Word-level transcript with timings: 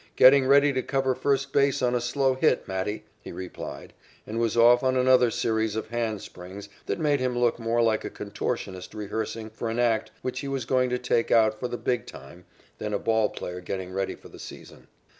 "Getting 0.15 0.47
ready 0.47 0.73
to 0.73 0.81
cover 0.81 1.13
first 1.13 1.53
base 1.53 1.79
on 1.83 1.93
a 1.93 2.01
slow 2.01 2.33
hit, 2.33 2.67
Matty," 2.67 3.05
he 3.21 3.31
replied, 3.31 3.93
and 4.25 4.39
was 4.39 4.57
off 4.57 4.81
on 4.81 4.97
another 4.97 5.29
series 5.29 5.75
of 5.75 5.89
hand 5.89 6.23
springs 6.23 6.67
that 6.87 6.97
made 6.97 7.19
him 7.19 7.37
look 7.37 7.59
more 7.59 7.83
like 7.83 8.03
a 8.03 8.09
contortionist 8.09 8.95
rehearsing 8.95 9.51
for 9.51 9.69
an 9.69 9.77
act 9.77 10.09
which 10.23 10.39
he 10.39 10.47
was 10.47 10.65
going 10.65 10.89
to 10.89 10.97
take 10.97 11.29
out 11.29 11.59
for 11.59 11.67
the 11.67 11.77
"big 11.77 12.07
time" 12.07 12.45
than 12.79 12.95
a 12.95 12.97
ball 12.97 13.29
player 13.29 13.61
getting 13.61 13.93
ready 13.93 14.15
for 14.15 14.27
the 14.29 14.39
season. 14.39 14.87